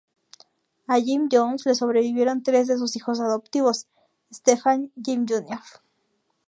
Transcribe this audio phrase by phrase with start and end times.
[0.87, 3.85] A Jim Jones le sobrevivieron tres de sus hijos adoptivos,
[4.33, 5.59] Stephan, Jim Jr.